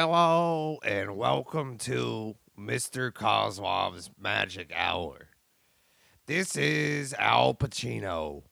Hello 0.00 0.78
and 0.84 1.16
welcome 1.16 1.76
to 1.78 2.36
Mr. 2.56 3.10
Kozlov's 3.10 4.12
Magic 4.16 4.72
Hour. 4.72 5.30
This 6.26 6.54
is 6.54 7.14
Al 7.14 7.52
Pacino. 7.52 8.44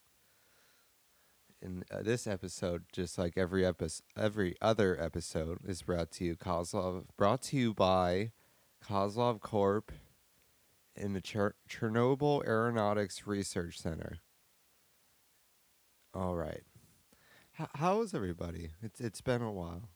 And 1.62 1.84
uh, 1.89 2.02
this 2.02 2.27
episode, 2.27 2.86
just 2.92 3.17
like 3.17 3.34
every 3.39 3.64
episode, 3.64 4.02
every 4.17 4.56
other 4.61 5.00
episode, 5.00 5.58
is 5.64 5.83
brought 5.83 6.11
to 6.11 6.24
you 6.24 6.34
Kozlov, 6.34 7.05
brought 7.17 7.42
to 7.42 7.56
you 7.56 7.72
by 7.72 8.33
Kozlov 8.84 9.39
Corp 9.41 9.92
in 10.97 11.12
the 11.12 11.22
Cher- 11.24 11.55
Chernobyl 11.70 12.44
Aeronautics 12.44 13.24
Research 13.24 13.78
Center. 13.78 14.19
All 16.12 16.34
right, 16.34 16.64
H- 17.61 17.69
how 17.77 18.02
is 18.02 18.14
everybody? 18.14 18.70
It's 18.83 19.00
it's 19.00 19.20
been 19.20 19.42
a 19.42 19.52
while 19.52 19.91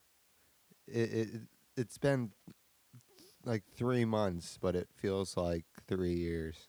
it, 0.91 1.13
it 1.13 1.29
it's 1.77 1.99
been 1.99 2.33
like 3.45 3.65
three 3.75 4.05
months, 4.05 4.59
but 4.61 4.75
it 4.77 4.89
feels 4.95 5.37
like 5.37 5.65
three 5.87 6.15
years, 6.15 6.69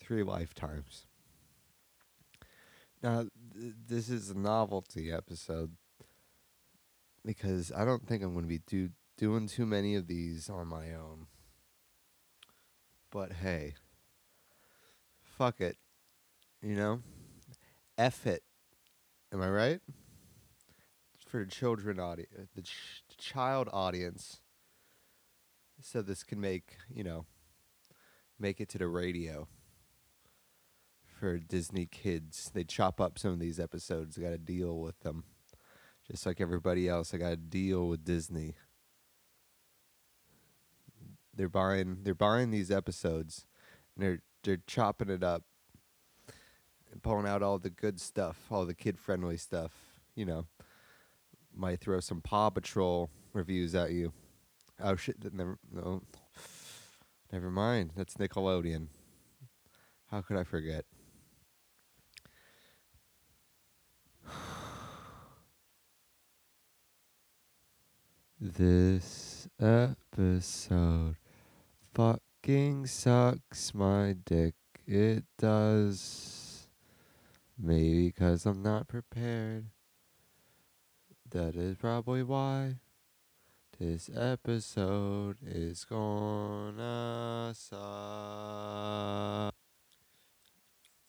three 0.00 0.22
lifetimes. 0.22 1.06
Now, 3.02 3.26
th- 3.54 3.74
this 3.86 4.08
is 4.08 4.30
a 4.30 4.38
novelty 4.38 5.12
episode 5.12 5.72
because 7.24 7.70
I 7.72 7.84
don't 7.84 8.06
think 8.06 8.22
I'm 8.22 8.32
going 8.32 8.44
to 8.44 8.48
be 8.48 8.62
do 8.66 8.90
doing 9.16 9.46
too 9.46 9.66
many 9.66 9.94
of 9.94 10.06
these 10.06 10.48
on 10.48 10.66
my 10.68 10.92
own. 10.94 11.26
But 13.10 13.32
hey, 13.32 13.74
fuck 15.22 15.60
it, 15.60 15.76
you 16.62 16.74
know, 16.74 17.00
F 17.96 18.26
it. 18.26 18.42
Am 19.32 19.42
I 19.42 19.48
right? 19.48 19.80
For 21.28 21.44
children 21.44 22.00
audience, 22.00 22.30
uh, 22.36 22.42
the 22.54 22.62
ch- 22.62 23.02
child 23.18 23.68
audience, 23.72 24.40
so 25.80 26.02
this 26.02 26.24
can 26.24 26.40
make 26.40 26.76
you 26.92 27.04
know, 27.04 27.26
make 28.38 28.60
it 28.60 28.68
to 28.70 28.78
the 28.78 28.88
radio. 28.88 29.46
For 31.20 31.38
Disney 31.38 31.86
kids, 31.86 32.50
they 32.54 32.62
chop 32.62 33.00
up 33.00 33.18
some 33.18 33.32
of 33.32 33.40
these 33.40 33.58
episodes. 33.58 34.16
I 34.16 34.22
got 34.22 34.30
to 34.30 34.38
deal 34.38 34.78
with 34.78 35.00
them, 35.00 35.24
just 36.08 36.24
like 36.24 36.40
everybody 36.40 36.88
else. 36.88 37.12
I 37.12 37.18
got 37.18 37.30
to 37.30 37.36
deal 37.36 37.88
with 37.88 38.04
Disney. 38.04 38.54
They're 41.34 41.48
buying, 41.48 41.98
they're 42.04 42.14
buying 42.14 42.52
these 42.52 42.70
episodes, 42.70 43.46
and 43.94 44.04
they're 44.04 44.22
they're 44.44 44.60
chopping 44.66 45.10
it 45.10 45.24
up, 45.24 45.42
and 46.92 47.02
pulling 47.02 47.26
out 47.26 47.42
all 47.42 47.58
the 47.58 47.70
good 47.70 48.00
stuff, 48.00 48.46
all 48.50 48.64
the 48.64 48.74
kid 48.74 48.98
friendly 48.98 49.36
stuff. 49.36 49.72
You 50.14 50.24
know, 50.24 50.46
might 51.58 51.80
throw 51.80 52.00
some 52.00 52.20
Paw 52.20 52.50
Patrol 52.50 53.10
reviews 53.32 53.74
at 53.74 53.90
you. 53.92 54.12
Oh 54.82 54.96
shit! 54.96 55.16
Never, 55.34 55.58
no, 55.72 56.02
never 57.32 57.50
mind. 57.50 57.92
That's 57.96 58.14
Nickelodeon. 58.14 58.88
How 60.10 60.22
could 60.22 60.36
I 60.36 60.44
forget? 60.44 60.84
This 68.40 69.48
episode 69.60 71.16
fucking 71.92 72.86
sucks 72.86 73.74
my 73.74 74.14
dick. 74.24 74.54
It 74.86 75.24
does. 75.38 76.68
Maybe 77.58 78.12
'cause 78.12 78.46
I'm 78.46 78.62
not 78.62 78.86
prepared. 78.88 79.70
That 81.30 81.56
is 81.56 81.76
probably 81.76 82.22
why 82.22 82.76
this 83.78 84.08
episode 84.14 85.36
is 85.44 85.84
gonna 85.84 87.52
suck. 87.54 89.54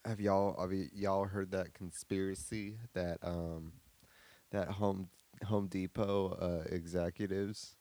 Have 0.03 0.19
y'all 0.19 0.59
have 0.59 0.73
y'all 0.93 1.23
heard 1.23 1.51
that 1.51 1.73
conspiracy 1.73 2.79
that 2.93 3.19
um 3.21 3.73
that 4.51 4.67
Home 4.71 5.07
Home 5.45 5.67
Depot 5.67 6.33
uh, 6.33 6.67
executives 6.69 7.77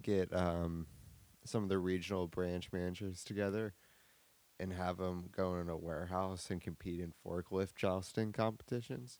get 0.00 0.34
um 0.34 0.86
some 1.44 1.64
of 1.64 1.68
the 1.68 1.78
regional 1.78 2.28
branch 2.28 2.70
managers 2.72 3.24
together 3.24 3.74
and 4.58 4.72
have 4.72 4.96
them 4.96 5.28
go 5.36 5.56
in 5.56 5.68
a 5.68 5.76
warehouse 5.76 6.50
and 6.50 6.62
compete 6.62 7.00
in 7.00 7.12
forklift 7.26 7.74
jousting 7.76 8.32
competitions? 8.32 9.18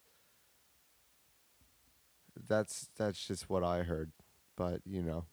That's 2.46 2.88
that's 2.96 3.26
just 3.26 3.48
what 3.48 3.64
I 3.64 3.82
heard. 3.82 4.12
But 4.56 4.80
you 4.84 5.02
know, 5.02 5.26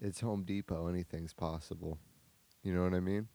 it's 0.00 0.20
Home 0.20 0.44
Depot. 0.44 0.88
Anything's 0.88 1.34
possible. 1.34 1.98
You 2.62 2.74
know 2.74 2.82
what 2.82 2.94
I 2.94 3.00
mean? 3.00 3.28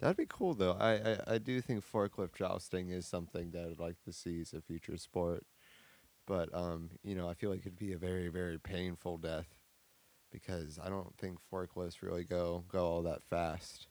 That'd 0.00 0.16
be 0.16 0.26
cool 0.28 0.54
though. 0.54 0.76
I, 0.80 0.94
I, 0.94 1.18
I 1.34 1.38
do 1.38 1.60
think 1.60 1.84
forklift 1.84 2.34
jousting 2.34 2.90
is 2.90 3.06
something 3.06 3.52
that 3.52 3.68
I'd 3.70 3.78
like 3.78 4.02
to 4.04 4.12
see 4.12 4.40
as 4.40 4.52
a 4.52 4.60
future 4.60 4.96
sport. 4.96 5.46
But 6.26 6.52
um, 6.54 6.90
you 7.04 7.14
know, 7.14 7.28
I 7.28 7.34
feel 7.34 7.50
like 7.50 7.60
it'd 7.60 7.78
be 7.78 7.92
a 7.92 7.98
very, 7.98 8.28
very 8.28 8.58
painful 8.58 9.18
death 9.18 9.46
because 10.30 10.78
I 10.82 10.88
don't 10.88 11.16
think 11.18 11.38
forklifts 11.52 12.02
really 12.02 12.24
go 12.24 12.64
go 12.68 12.84
all 12.84 13.02
that 13.02 13.22
fast. 13.22 13.86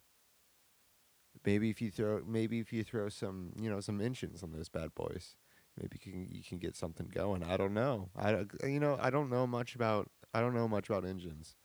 Maybe 1.45 1.69
if 1.69 1.81
you 1.81 1.91
throw 1.91 2.21
maybe 2.27 2.59
if 2.59 2.73
you 2.73 2.83
throw 2.83 3.07
some, 3.09 3.53
you 3.57 3.69
know, 3.69 3.79
some 3.79 4.01
engines 4.01 4.43
on 4.43 4.51
those 4.51 4.69
bad 4.69 4.93
boys 4.93 5.35
maybe 5.77 5.97
you 6.03 6.11
can 6.11 6.27
you 6.29 6.43
can 6.43 6.57
get 6.59 6.75
something 6.75 7.07
going. 7.07 7.43
I 7.43 7.57
don't 7.57 7.73
know. 7.73 8.09
I 8.15 8.45
you 8.65 8.79
know 8.79 8.97
I 9.01 9.09
don't 9.09 9.29
know 9.29 9.47
much 9.47 9.75
about 9.75 10.09
I 10.33 10.41
don't 10.41 10.53
know 10.53 10.67
much 10.67 10.89
about 10.89 11.05
engines 11.05 11.55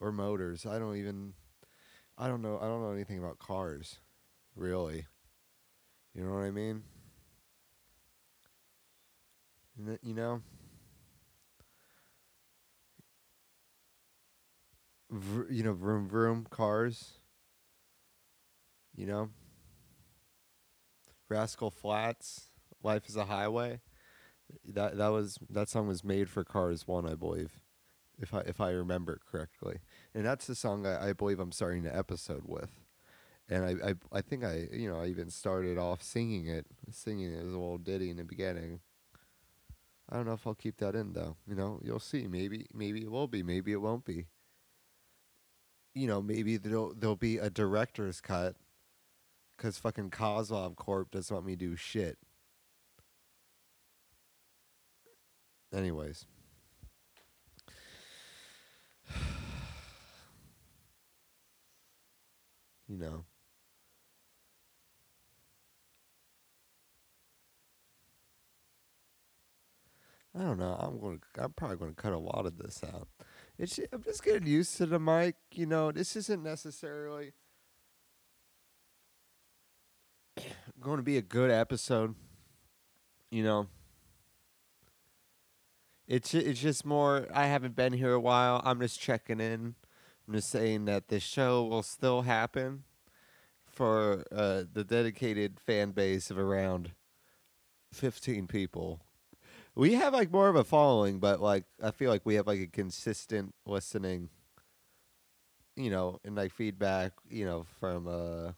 or 0.00 0.12
motors. 0.12 0.66
I 0.66 0.78
don't 0.78 0.96
even 0.96 1.34
I 2.18 2.28
don't 2.28 2.42
know 2.42 2.58
I 2.60 2.66
don't 2.66 2.82
know 2.82 2.92
anything 2.92 3.18
about 3.18 3.38
cars, 3.38 4.00
really. 4.56 5.06
You 6.14 6.24
know 6.24 6.34
what 6.34 6.44
I 6.44 6.50
mean? 6.50 6.82
You 10.02 10.14
know. 10.14 10.42
You 15.50 15.62
know, 15.62 15.74
vroom 15.74 16.08
vroom 16.08 16.46
cars. 16.48 17.18
You 18.94 19.06
know. 19.06 19.30
Rascal 21.28 21.70
Flatts. 21.70 22.51
Life 22.82 23.08
is 23.08 23.16
a 23.16 23.26
Highway. 23.26 23.80
That 24.66 24.98
that 24.98 25.08
was 25.08 25.38
that 25.48 25.68
song 25.68 25.88
was 25.88 26.04
made 26.04 26.28
for 26.28 26.44
Cars 26.44 26.86
One, 26.86 27.06
I 27.06 27.14
believe, 27.14 27.60
if 28.18 28.34
I 28.34 28.40
if 28.40 28.60
I 28.60 28.70
remember 28.70 29.20
correctly. 29.30 29.78
And 30.14 30.26
that's 30.26 30.46
the 30.46 30.54
song 30.54 30.86
I, 30.86 31.08
I 31.08 31.12
believe 31.12 31.40
I'm 31.40 31.52
starting 31.52 31.84
the 31.84 31.96
episode 31.96 32.42
with. 32.44 32.70
And 33.48 33.64
I, 33.64 33.90
I 33.90 33.94
I 34.12 34.20
think 34.20 34.44
I 34.44 34.68
you 34.72 34.90
know 34.90 35.00
I 35.00 35.06
even 35.06 35.30
started 35.30 35.78
off 35.78 36.02
singing 36.02 36.48
it, 36.48 36.66
singing 36.90 37.32
it 37.32 37.38
as 37.38 37.52
a 37.54 37.58
little 37.58 37.78
ditty 37.78 38.10
in 38.10 38.18
the 38.18 38.24
beginning. 38.24 38.80
I 40.10 40.16
don't 40.16 40.26
know 40.26 40.34
if 40.34 40.46
I'll 40.46 40.54
keep 40.54 40.76
that 40.78 40.94
in 40.94 41.14
though. 41.14 41.36
You 41.48 41.54
know, 41.54 41.80
you'll 41.82 41.98
see. 41.98 42.26
Maybe 42.26 42.66
maybe 42.74 43.02
it 43.02 43.10
will 43.10 43.28
be. 43.28 43.42
Maybe 43.42 43.72
it 43.72 43.80
won't 43.80 44.04
be. 44.04 44.26
You 45.94 46.06
know, 46.06 46.20
maybe 46.20 46.58
there'll 46.58 46.94
there'll 46.94 47.16
be 47.16 47.38
a 47.38 47.48
director's 47.48 48.20
cut, 48.20 48.56
because 49.56 49.78
fucking 49.78 50.10
Kozlov 50.10 50.76
Corp 50.76 51.10
doesn't 51.10 51.34
want 51.34 51.46
me 51.46 51.56
to 51.56 51.66
do 51.66 51.76
shit. 51.76 52.18
Anyways. 55.74 56.26
you 62.88 62.98
know. 62.98 63.24
I 70.34 70.40
don't 70.40 70.58
know. 70.58 70.76
I'm 70.78 70.98
going. 70.98 71.20
To, 71.34 71.44
I'm 71.44 71.52
probably 71.52 71.76
going 71.76 71.94
to 71.94 72.02
cut 72.02 72.12
a 72.12 72.18
lot 72.18 72.46
of 72.46 72.56
this 72.56 72.82
out. 72.82 73.08
It's. 73.58 73.78
I'm 73.92 74.02
just 74.02 74.24
getting 74.24 74.46
used 74.46 74.76
to 74.78 74.86
the 74.86 74.98
mic. 74.98 75.36
You 75.52 75.66
know, 75.66 75.92
this 75.92 76.16
isn't 76.16 76.42
necessarily 76.42 77.32
going 80.80 80.96
to 80.96 81.02
be 81.02 81.18
a 81.18 81.22
good 81.22 81.50
episode. 81.50 82.14
You 83.30 83.44
know, 83.44 83.66
it's 86.06 86.34
it's 86.34 86.60
just 86.60 86.84
more. 86.84 87.26
I 87.32 87.46
haven't 87.46 87.76
been 87.76 87.92
here 87.92 88.12
a 88.12 88.20
while. 88.20 88.60
I'm 88.64 88.80
just 88.80 89.00
checking 89.00 89.40
in. 89.40 89.74
I'm 90.26 90.34
just 90.34 90.50
saying 90.50 90.84
that 90.86 91.08
this 91.08 91.22
show 91.22 91.64
will 91.64 91.82
still 91.82 92.22
happen 92.22 92.84
for 93.66 94.24
uh, 94.30 94.64
the 94.72 94.84
dedicated 94.84 95.58
fan 95.58 95.90
base 95.92 96.30
of 96.30 96.38
around 96.38 96.92
15 97.92 98.46
people. 98.46 99.00
We 99.74 99.94
have 99.94 100.12
like 100.12 100.30
more 100.30 100.48
of 100.48 100.56
a 100.56 100.64
following, 100.64 101.18
but 101.18 101.40
like 101.40 101.64
I 101.82 101.90
feel 101.90 102.10
like 102.10 102.26
we 102.26 102.34
have 102.34 102.46
like 102.46 102.60
a 102.60 102.66
consistent 102.66 103.54
listening, 103.66 104.28
you 105.76 105.90
know, 105.90 106.20
and 106.24 106.36
like 106.36 106.52
feedback, 106.52 107.12
you 107.28 107.46
know, 107.46 107.64
from 107.80 108.06
uh 108.06 108.52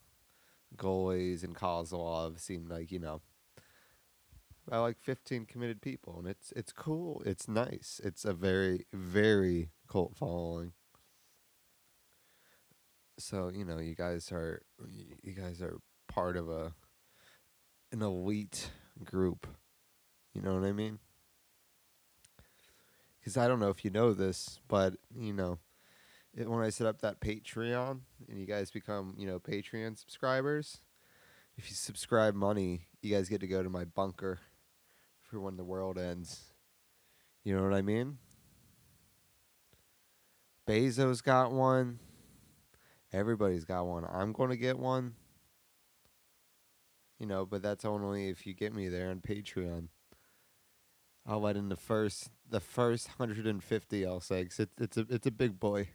goalies 0.76 1.44
and 1.44 1.55
Kozlov 1.55 2.41
seem 2.41 2.69
like, 2.69 2.91
you 2.91 2.99
know, 2.99 3.20
by 4.69 4.78
like 4.78 4.99
15 5.00 5.46
committed 5.46 5.82
people 5.82 6.19
and 6.19 6.28
it's 6.28 6.52
it's 6.56 6.72
cool. 6.72 7.22
It's 7.26 7.49
nice. 7.49 8.00
It's 8.02 8.25
a 8.25 8.32
very 8.32 8.87
very 8.93 9.70
cult 9.88 10.16
following. 10.16 10.72
So, 13.19 13.50
you 13.55 13.64
know, 13.64 13.78
you 13.78 13.94
guys 13.94 14.32
are 14.32 14.62
you 15.22 15.32
guys 15.32 15.62
are 15.62 15.78
part 16.08 16.37
of 16.37 16.49
a 16.49 16.75
an 17.93 18.02
elite 18.02 18.70
group. 19.05 19.46
You 20.32 20.43
know 20.43 20.55
what 20.55 20.64
I 20.64 20.72
mean? 20.72 20.99
Because 23.20 23.37
I 23.37 23.46
don't 23.46 23.60
know 23.60 23.70
if 23.70 23.84
you 23.84 23.90
know 23.90 24.12
this, 24.12 24.58
but 24.69 24.94
you 25.17 25.32
know, 25.32 25.58
it, 26.34 26.49
when 26.49 26.62
I 26.62 26.70
set 26.70 26.87
up 26.87 27.00
that 27.00 27.20
Patreon 27.20 28.00
and 28.28 28.40
you 28.40 28.46
guys 28.46 28.70
become, 28.70 29.14
you 29.17 29.26
know, 29.26 29.38
Patreon 29.38 29.96
subscribers, 29.96 30.81
if 31.56 31.70
you 31.70 31.76
subscribe 31.76 32.34
money, 32.34 32.87
you 33.00 33.14
guys 33.14 33.28
get 33.28 33.40
to 33.40 33.46
go 33.46 33.62
to 33.62 33.70
my 33.70 33.84
bunker 33.84 34.40
for 35.34 35.40
when 35.40 35.56
the 35.56 35.64
world 35.64 35.98
ends. 35.98 36.54
You 37.42 37.56
know 37.56 37.64
what 37.64 37.75
I 37.75 37.82
mean? 37.82 38.19
Bezos 40.66 41.22
got 41.22 41.50
one. 41.50 41.98
Everybody's 43.12 43.64
got 43.64 43.84
one. 43.84 44.06
I'm 44.08 44.32
going 44.32 44.50
to 44.50 44.56
get 44.56 44.78
one. 44.78 45.14
You 47.19 47.26
know, 47.26 47.44
but 47.44 47.62
that's 47.62 47.84
only 47.84 48.28
if 48.28 48.46
you 48.46 48.54
get 48.54 48.72
me 48.72 48.88
there 48.88 49.10
on 49.10 49.20
Patreon. 49.20 49.88
I'll 51.26 51.40
let 51.40 51.56
in 51.56 51.69
the 51.69 51.76
first 51.76 52.31
the 52.48 52.60
first 52.60 53.08
150 53.19 54.06
I'll 54.06 54.20
say 54.20 54.44
cuz 54.44 54.60
it's 54.60 54.78
it's 54.78 54.96
a 54.96 55.06
it's 55.08 55.26
a 55.26 55.31
big 55.31 55.58
boy. 55.58 55.88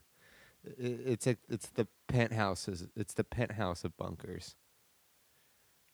It, 0.65 0.99
it's 1.05 1.27
a 1.27 1.37
it's 1.47 1.67
the 1.67 1.87
penthouses 2.07 2.87
it's 2.95 3.13
the 3.13 3.23
penthouse 3.23 3.83
of 3.83 3.95
bunkers. 3.95 4.55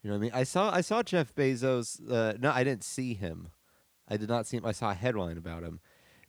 You 0.05 0.11
know 0.11 0.17
what 0.17 0.19
I 0.19 0.21
mean? 0.21 0.31
I 0.35 0.43
saw 0.43 0.71
I 0.71 0.81
saw 0.81 1.01
Jeff 1.01 1.33
Bezos 1.33 1.99
uh, 2.11 2.37
no 2.39 2.51
I 2.51 2.63
didn't 2.63 2.83
see 2.83 3.15
him. 3.15 3.49
I 4.07 4.17
did 4.17 4.29
not 4.29 4.45
see 4.45 4.57
him. 4.57 4.63
I 4.63 4.71
saw 4.71 4.91
a 4.91 4.93
headline 4.93 5.35
about 5.35 5.63
him. 5.63 5.79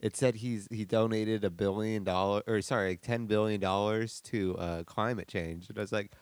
It 0.01 0.17
said 0.17 0.37
he's 0.37 0.67
he 0.71 0.87
donated 0.87 1.45
a 1.45 1.51
billion 1.51 2.03
dollar 2.03 2.43
or 2.47 2.63
sorry, 2.63 2.93
like 2.93 3.03
10 3.03 3.27
billion 3.27 3.61
dollars 3.61 4.23
to 4.23 4.57
uh, 4.57 4.83
climate 4.85 5.29
change. 5.29 5.69
And 5.69 5.77
I 5.77 5.83
was 5.83 5.93
like, 5.93 6.13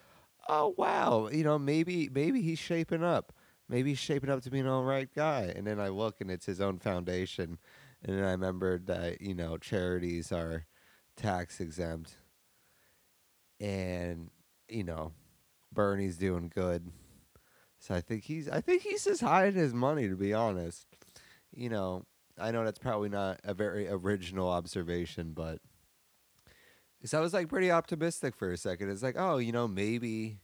"Oh 0.49 0.75
wow, 0.77 1.29
you 1.33 1.45
know, 1.45 1.57
maybe 1.57 2.11
maybe 2.13 2.43
he's 2.43 2.59
shaping 2.59 3.05
up." 3.05 3.33
maybe 3.67 3.91
he's 3.91 3.99
shaping 3.99 4.29
up 4.29 4.43
to 4.43 4.51
be 4.51 4.61
an 4.61 4.67
all 4.67 4.85
right 4.85 5.09
guy. 5.15 5.51
And 5.57 5.67
then 5.67 5.81
I 5.81 5.89
look 5.89 6.21
and 6.21 6.31
it's 6.31 6.45
his 6.45 6.61
own 6.61 6.79
foundation. 6.79 7.59
And 8.03 8.19
then 8.19 8.23
I 8.23 8.33
remembered 8.33 8.87
that, 8.89 9.23
you 9.23 9.35
know, 9.35 9.57
charities 9.57 10.31
are 10.33 10.67
tax 11.17 11.61
exempt. 11.61 12.19
And, 13.59 14.31
you 14.69 14.85
know, 14.85 15.13
Bernie's 15.73 16.19
doing 16.19 16.53
good. 16.55 16.93
So 17.85 17.95
I 17.95 18.01
think 18.01 18.25
he's 18.25 18.49
I 18.49 18.63
think 18.63 18.81
he's 18.81 19.05
just 19.05 19.21
hiding 19.21 19.61
his 19.61 19.75
money 19.75 20.09
to 20.09 20.17
be 20.17 20.33
honest. 20.33 20.87
You 21.53 21.69
know, 21.69 22.07
I 22.39 22.51
know 22.51 22.65
that's 22.65 22.79
probably 22.79 23.11
not 23.11 23.41
a 23.45 23.53
very 23.53 23.87
original 23.89 24.49
observation, 24.49 25.33
but 25.35 25.59
because 26.99 27.13
I 27.13 27.21
was 27.21 27.35
like 27.35 27.51
pretty 27.51 27.71
optimistic 27.71 28.37
for 28.37 28.51
a 28.51 28.57
second. 28.57 28.89
It's 28.89 29.03
like, 29.03 29.17
oh, 29.19 29.37
you 29.37 29.53
know, 29.53 29.69
maybe 29.69 30.39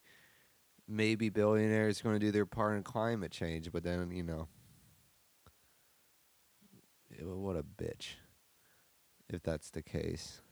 maybe 0.86 1.30
billionaires 1.30 2.00
are 2.00 2.04
going 2.04 2.20
to 2.20 2.26
do 2.26 2.30
their 2.30 2.44
part 2.44 2.76
in 2.76 2.82
climate 2.82 3.32
change, 3.32 3.72
but 3.72 3.84
then, 3.84 4.10
you 4.10 4.22
know, 4.22 4.46
what 7.22 7.56
a 7.56 7.62
bitch 7.62 8.16
if 9.30 9.42
that's 9.42 9.70
the 9.70 9.82
case. 9.82 10.42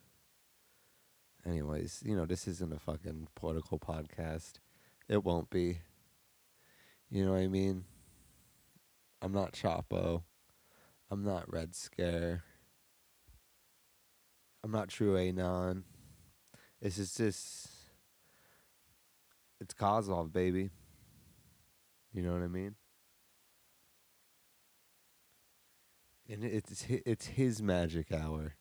Anyways, 1.45 2.03
you 2.07 2.17
know, 2.17 2.25
this 2.25 2.49
isn't 2.49 2.73
a 2.73 2.79
fucking 2.79 3.29
political 3.35 3.79
podcast. 3.79 4.55
It 5.07 5.23
won't 5.23 5.51
be. 5.51 5.81
You 7.11 7.25
know 7.25 7.33
what 7.33 7.41
I 7.41 7.49
mean? 7.49 7.85
I'm 9.23 9.33
not 9.33 9.53
Chapo. 9.53 10.23
I'm 11.11 11.25
not 11.25 11.51
Red 11.51 11.75
Scare. 11.75 12.45
I'm 14.63 14.71
not 14.71 14.89
True 14.89 15.17
Anon. 15.17 15.85
This 16.83 16.99
is 16.99 17.15
just 17.15 17.69
it's 19.61 19.75
Kozlov, 19.75 20.33
baby. 20.33 20.71
You 22.13 22.23
know 22.23 22.33
what 22.33 22.43
I 22.43 22.49
mean? 22.49 22.75
And 26.29 26.45
it's 26.45 26.85
it's 26.89 27.27
his 27.27 27.63
magic 27.63 28.13
hour. 28.13 28.55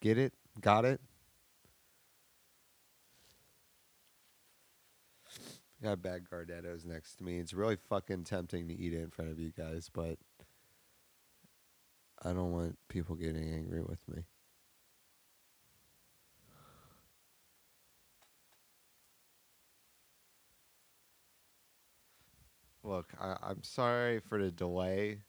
Get 0.00 0.16
it? 0.16 0.32
Got 0.60 0.84
it? 0.84 1.00
I 5.84 5.88
got 5.88 6.02
bad 6.02 6.22
Gardettos 6.30 6.86
next 6.86 7.16
to 7.16 7.24
me. 7.24 7.38
It's 7.38 7.52
really 7.52 7.76
fucking 7.76 8.24
tempting 8.24 8.68
to 8.68 8.74
eat 8.74 8.94
it 8.94 9.02
in 9.02 9.10
front 9.10 9.30
of 9.30 9.38
you 9.38 9.50
guys, 9.50 9.90
but 9.92 10.16
I 12.22 12.32
don't 12.32 12.52
want 12.52 12.78
people 12.88 13.16
getting 13.16 13.52
angry 13.52 13.82
with 13.82 13.98
me. 14.08 14.22
Look, 22.82 23.12
I, 23.20 23.36
I'm 23.42 23.62
sorry 23.62 24.20
for 24.20 24.42
the 24.42 24.50
delay 24.50 25.20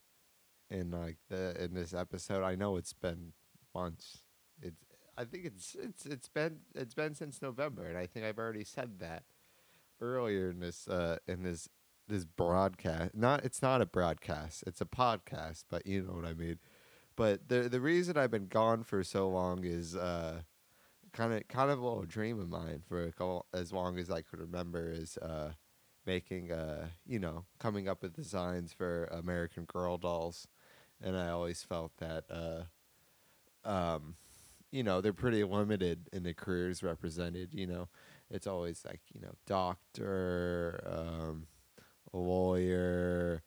in 0.70 0.92
like 0.92 1.18
the 1.30 1.62
in 1.62 1.74
this 1.74 1.94
episode. 1.94 2.44
I 2.44 2.56
know 2.56 2.78
it's 2.78 2.94
been 2.94 3.34
months. 3.74 4.20
It's 4.62 4.86
I 5.18 5.26
think 5.26 5.46
it's 5.46 5.76
it's 5.78 6.06
it's 6.06 6.30
been 6.30 6.60
it's 6.74 6.94
been 6.94 7.14
since 7.14 7.42
November, 7.42 7.88
and 7.88 7.98
I 7.98 8.06
think 8.06 8.26
I've 8.26 8.40
already 8.40 8.64
said 8.64 9.00
that 9.00 9.24
earlier 10.02 10.50
in 10.50 10.60
this 10.60 10.88
uh 10.88 11.18
in 11.28 11.44
this 11.44 11.70
this 12.08 12.26
broadcast. 12.26 13.16
Not 13.16 13.44
it's 13.46 13.62
not 13.62 13.82
a 13.82 13.86
broadcast. 13.86 14.64
It's 14.68 14.82
a 14.82 14.86
podcast, 14.86 15.66
but 15.70 15.86
you 15.86 16.04
know 16.04 16.14
what 16.14 16.26
I 16.26 16.34
mean. 16.34 16.60
But 17.16 17.48
the 17.50 17.70
the 17.70 17.82
reason 17.82 18.18
I've 18.18 18.32
been 18.32 18.48
gone 18.48 18.84
for 18.84 19.04
so 19.04 19.30
long 19.30 19.64
is 19.64 19.96
uh 19.96 20.42
kind 21.14 21.34
of 21.34 21.48
kind 21.48 21.72
of 21.72 21.80
a 21.80 21.84
little 21.84 22.04
dream 22.06 22.40
of 22.40 22.50
mine 22.50 22.82
for 22.88 23.10
couple, 23.12 23.46
as 23.54 23.72
long 23.72 23.98
as 23.98 24.12
I 24.12 24.22
could 24.22 24.40
remember 24.40 24.92
is 24.92 25.18
uh 25.18 25.52
making 26.06 26.52
uh 26.52 26.88
you 27.06 27.20
know 27.20 27.46
coming 27.60 27.88
up 27.88 28.04
with 28.04 28.16
designs 28.16 28.74
for 28.74 29.06
American 29.06 29.66
Girl 29.66 29.98
dolls, 29.98 30.48
and 31.02 31.18
I 31.18 31.30
always 31.30 31.64
felt 31.64 31.94
that 31.98 32.26
uh 32.30 33.68
um 33.68 34.16
you 34.72 34.84
know 34.84 35.00
they're 35.00 35.14
pretty 35.14 35.44
limited 35.44 36.10
in 36.12 36.24
the 36.24 36.34
careers 36.34 36.84
represented. 36.84 37.54
You 37.54 37.68
know, 37.68 37.88
it's 38.30 38.48
always 38.48 38.84
like 38.86 39.02
you 39.14 39.22
know 39.22 39.34
doctor, 39.46 40.84
um, 40.88 41.48
lawyer, 42.14 43.44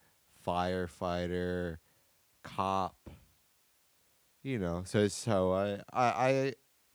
firefighter, 0.47 1.79
cop. 2.43 3.11
You 4.43 4.59
know, 4.59 4.83
so 4.85 5.09
so 5.09 5.53
I 5.53 5.81
I 5.93 6.29
I 6.29 6.55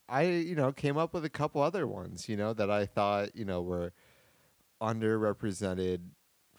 I 0.09 0.23
you 0.23 0.55
know 0.55 0.71
came 0.71 0.97
up 0.97 1.13
with 1.13 1.25
a 1.25 1.29
couple 1.29 1.61
other 1.61 1.85
ones. 1.87 2.29
You 2.29 2.37
know 2.37 2.53
that 2.53 2.71
I 2.71 2.85
thought 2.85 3.35
you 3.35 3.45
know 3.45 3.61
were 3.61 3.93
underrepresented 4.81 6.01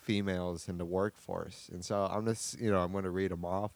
females 0.04 0.68
in 0.68 0.78
the 0.78 0.84
workforce. 0.84 1.70
And 1.72 1.84
so 1.84 2.08
I'm 2.10 2.26
just, 2.26 2.60
you 2.60 2.70
know, 2.70 2.78
I'm 2.80 2.92
going 2.92 3.04
to 3.04 3.10
read 3.10 3.30
them 3.30 3.44
off. 3.44 3.72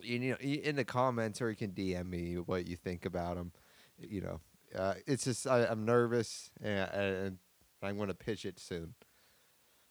You 0.00 0.18
know, 0.18 0.36
in 0.36 0.76
the 0.76 0.84
comments, 0.84 1.42
or 1.42 1.50
you 1.50 1.56
can 1.56 1.72
DM 1.72 2.08
me 2.08 2.34
what 2.34 2.66
you 2.66 2.76
think 2.76 3.04
about 3.04 3.36
them. 3.36 3.52
You 3.98 4.20
know, 4.20 4.40
uh, 4.76 4.94
it's 5.06 5.24
just 5.24 5.46
I, 5.46 5.64
am 5.64 5.84
nervous, 5.84 6.50
and, 6.62 6.90
and 6.92 7.38
I'm 7.82 7.96
going 7.96 8.08
to 8.08 8.14
pitch 8.14 8.44
it 8.44 8.58
soon. 8.58 8.94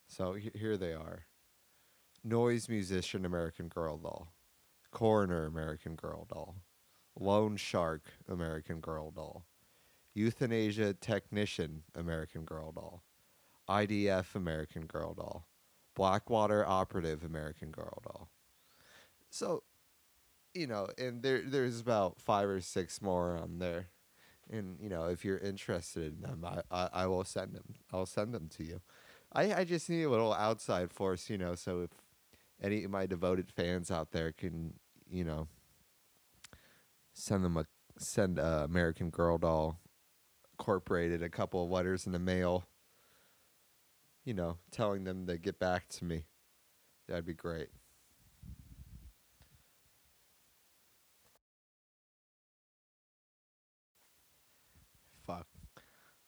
So 0.08 0.34
here 0.34 0.78
they 0.78 0.94
are: 0.94 1.26
noise 2.24 2.70
musician, 2.70 3.26
American 3.26 3.68
Girl 3.68 3.98
doll, 3.98 4.34
coroner, 4.92 5.46
American 5.46 5.96
Girl 5.96 6.26
doll, 6.32 6.56
Loan 7.20 7.58
Shark 7.58 8.04
American 8.28 8.80
Girl 8.80 9.12
doll. 9.12 9.46
Euthanasia 10.14 10.96
Technician 10.96 11.84
American 11.94 12.44
Girl 12.44 12.72
doll. 12.72 13.04
IDF 13.70 14.34
American 14.34 14.88
Girl 14.88 15.14
doll. 15.14 15.46
Blackwater 15.96 16.66
Operative 16.66 17.24
American 17.24 17.70
Girl 17.70 18.02
doll. 18.04 18.30
So, 19.30 19.64
you 20.54 20.66
know, 20.66 20.88
and 20.98 21.22
there 21.22 21.42
there's 21.46 21.80
about 21.80 22.20
five 22.20 22.48
or 22.48 22.62
six 22.62 23.02
more 23.02 23.38
on 23.38 23.60
there. 23.60 23.90
And, 24.50 24.77
you 24.82 24.89
know, 24.89 25.06
if 25.08 25.25
you're 25.25 25.38
interested 25.38 26.13
in 26.16 26.22
them, 26.22 26.46
I, 26.46 26.62
I, 26.72 26.89
I 26.94 27.08
will 27.08 27.24
send 27.25 27.54
them. 27.54 27.75
I'll 27.92 28.06
send 28.06 28.34
them 28.34 28.48
to 28.58 28.63
you. 28.63 28.82
I, 29.34 29.54
I 29.54 29.63
just 29.66 29.89
need 29.89 30.04
a 30.04 30.10
little 30.10 30.34
outside 30.34 30.92
force, 30.92 31.30
you 31.30 31.38
know, 31.38 31.56
so 31.56 31.82
if 31.82 31.89
any 32.62 32.84
of 32.84 32.92
my 32.92 33.06
devoted 33.06 33.51
fans 33.51 33.92
out 33.92 34.12
there 34.12 34.32
can, 34.32 34.74
you 35.10 35.24
know, 35.25 35.48
send 37.13 37.44
them 37.44 37.58
a 37.58 37.66
send 38.00 38.38
a 38.38 38.63
American 38.63 39.10
Girl 39.10 39.38
doll 39.38 39.80
incorporated 40.60 41.24
a 41.24 41.30
couple 41.30 41.63
of 41.63 41.70
letters 41.72 42.06
in 42.06 42.12
the 42.13 42.20
mail, 42.20 42.66
you 44.25 44.34
know, 44.34 44.58
telling 44.72 45.04
them 45.04 45.25
to 45.27 45.38
get 45.38 45.60
back 45.60 45.88
to 45.89 46.06
me. 46.06 46.25
That'd 47.08 47.25
be 47.25 47.34
great. 47.34 47.70
Fuck. 55.25 55.48
I'm 55.75 55.82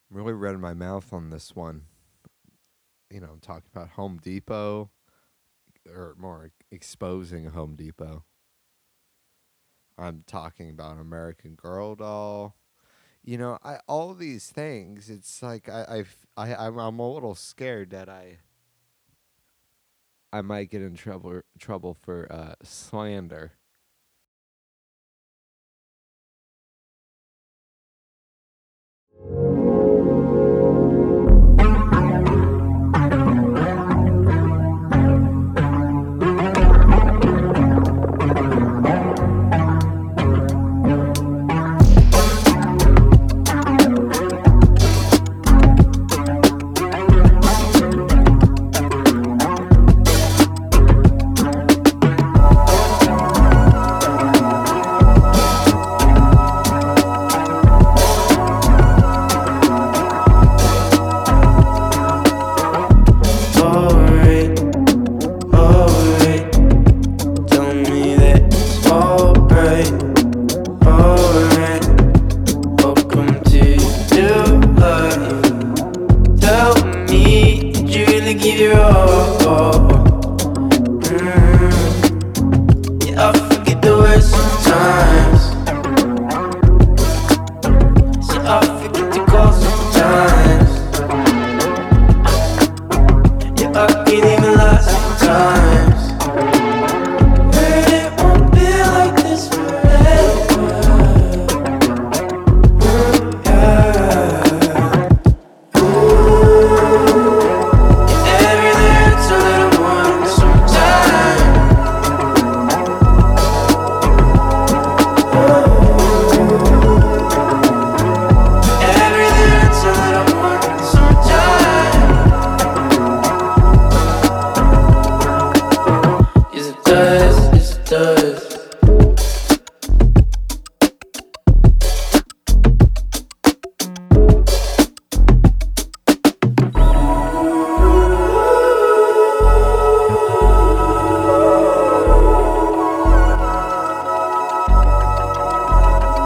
really 0.09 0.33
running 0.33 0.61
my 0.61 0.73
mouth 0.73 1.13
on 1.13 1.29
this 1.29 1.55
one. 1.55 1.83
You 3.09 3.21
know, 3.21 3.29
I'm 3.33 3.39
talking 3.39 3.69
about 3.73 3.89
Home 3.91 4.19
Depot 4.21 4.89
or 5.87 6.15
more 6.17 6.51
exposing 6.71 7.45
Home 7.45 7.75
Depot. 7.75 8.23
I'm 9.97 10.23
talking 10.25 10.69
about 10.69 10.99
American 10.99 11.55
Girl 11.55 11.95
doll. 11.95 12.55
You 13.23 13.37
know, 13.37 13.57
I 13.63 13.79
all 13.87 14.13
these 14.13 14.47
things. 14.47 15.09
It's 15.09 15.43
like 15.43 15.67
I 15.67 15.85
I've, 15.89 16.15
I 16.37 16.55
I'm 16.55 16.77
I'm 16.77 16.99
a 16.99 17.11
little 17.11 17.35
scared 17.35 17.89
that 17.89 18.07
I 18.07 18.37
I 20.31 20.41
might 20.41 20.69
get 20.69 20.81
in 20.81 20.95
trouble 20.95 21.41
trouble 21.59 21.93
for 21.93 22.31
uh, 22.31 22.53
slander. 22.63 23.53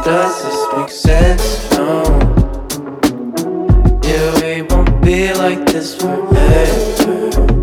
Does 0.06 0.44
this 0.44 0.68
make 0.76 0.90
sense? 0.90 1.72
No. 1.72 2.04
Yeah, 4.04 4.42
we 4.42 4.62
won't 4.64 5.02
be 5.02 5.34
like 5.34 5.66
this 5.66 5.96
forever. 5.96 7.63